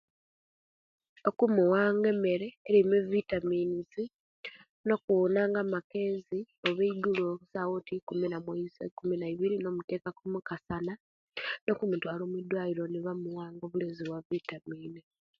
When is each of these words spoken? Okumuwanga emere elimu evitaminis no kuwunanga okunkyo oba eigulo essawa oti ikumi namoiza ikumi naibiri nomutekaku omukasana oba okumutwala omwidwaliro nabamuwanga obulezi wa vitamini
Okumuwanga 1.29 2.07
emere 2.13 2.47
elimu 2.69 2.93
evitaminis 3.01 3.93
no 4.87 4.95
kuwunanga 5.03 5.59
okunkyo 5.61 6.39
oba 6.69 6.81
eigulo 6.89 7.27
essawa 7.43 7.73
oti 7.77 7.93
ikumi 7.99 8.25
namoiza 8.29 8.81
ikumi 8.89 9.15
naibiri 9.17 9.55
nomutekaku 9.59 10.21
omukasana 10.27 10.93
oba 11.01 11.71
okumutwala 11.73 12.21
omwidwaliro 12.23 12.83
nabamuwanga 12.87 13.61
obulezi 13.65 14.03
wa 14.11 14.19
vitamini 14.29 14.99